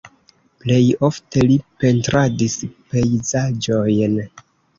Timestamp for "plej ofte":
0.61-1.43